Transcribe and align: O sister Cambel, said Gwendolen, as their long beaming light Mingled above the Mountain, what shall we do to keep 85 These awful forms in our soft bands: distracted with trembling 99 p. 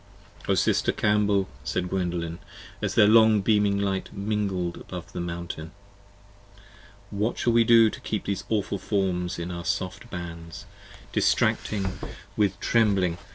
O 0.47 0.55
sister 0.55 0.91
Cambel, 0.91 1.47
said 1.63 1.87
Gwendolen, 1.87 2.39
as 2.81 2.95
their 2.95 3.05
long 3.07 3.41
beaming 3.41 3.77
light 3.77 4.11
Mingled 4.11 4.77
above 4.79 5.11
the 5.13 5.19
Mountain, 5.21 5.73
what 7.11 7.37
shall 7.37 7.53
we 7.53 7.63
do 7.63 7.87
to 7.91 7.99
keep 8.01 8.23
85 8.23 8.25
These 8.25 8.43
awful 8.49 8.79
forms 8.79 9.37
in 9.37 9.51
our 9.51 9.63
soft 9.63 10.09
bands: 10.09 10.65
distracted 11.13 11.85
with 12.35 12.59
trembling 12.59 13.11
99 13.11 13.17
p. 13.17 13.23